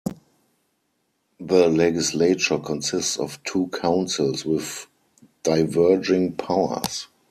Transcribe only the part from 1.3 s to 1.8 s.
The